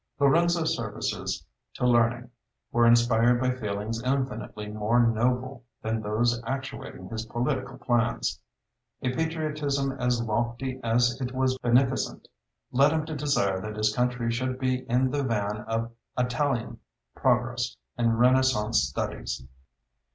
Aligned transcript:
Lorenzo's 0.17 0.75
services 0.75 1.45
to 1.75 1.85
learning 1.85 2.31
were 2.71 2.87
inspired 2.87 3.39
by 3.39 3.51
feelings 3.53 4.01
infinitely 4.01 4.67
more 4.67 4.99
noble 4.99 5.63
than 5.83 6.01
those 6.01 6.41
actuating 6.43 7.07
his 7.07 7.27
political 7.27 7.77
plans. 7.77 8.39
A 9.03 9.13
patriotism 9.15 9.91
as 9.91 10.19
lofty 10.19 10.79
as 10.83 11.21
it 11.21 11.33
was 11.35 11.55
beneficent 11.59 12.27
led 12.71 12.91
him 12.91 13.05
to 13.05 13.15
desire 13.15 13.61
that 13.61 13.75
his 13.77 13.93
country 13.95 14.31
should 14.31 14.57
be 14.57 14.89
in 14.89 15.11
the 15.11 15.21
van 15.23 15.57
of 15.67 15.91
Italian 16.17 16.79
progress 17.13 17.77
in 17.95 18.17
Renaissance 18.17 18.81
studies. 18.81 19.45